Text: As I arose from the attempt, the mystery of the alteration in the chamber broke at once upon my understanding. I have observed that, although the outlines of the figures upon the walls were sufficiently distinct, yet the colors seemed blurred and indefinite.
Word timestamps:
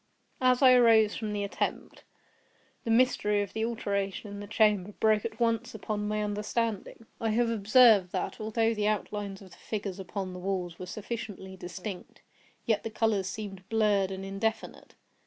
As 0.41 0.63
I 0.63 0.73
arose 0.73 1.13
from 1.15 1.31
the 1.31 1.43
attempt, 1.43 2.05
the 2.85 2.89
mystery 2.89 3.43
of 3.43 3.53
the 3.53 3.63
alteration 3.63 4.31
in 4.31 4.39
the 4.39 4.47
chamber 4.47 4.93
broke 4.99 5.25
at 5.25 5.39
once 5.39 5.75
upon 5.75 6.07
my 6.07 6.23
understanding. 6.23 7.05
I 7.19 7.29
have 7.29 7.51
observed 7.51 8.11
that, 8.11 8.41
although 8.41 8.73
the 8.73 8.87
outlines 8.87 9.43
of 9.43 9.51
the 9.51 9.57
figures 9.57 9.99
upon 9.99 10.33
the 10.33 10.39
walls 10.39 10.79
were 10.79 10.87
sufficiently 10.87 11.55
distinct, 11.55 12.23
yet 12.65 12.81
the 12.81 12.89
colors 12.89 13.27
seemed 13.29 13.69
blurred 13.69 14.09
and 14.09 14.25
indefinite. 14.25 14.95